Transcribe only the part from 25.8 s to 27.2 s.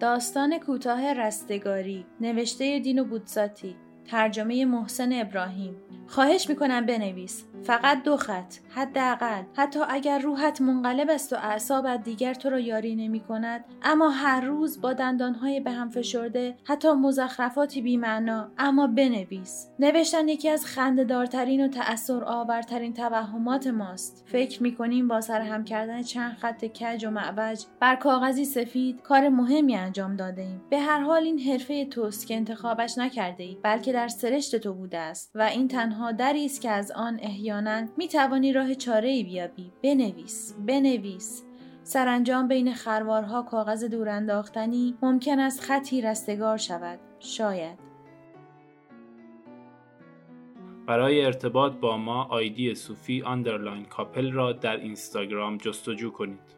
چند خط کج و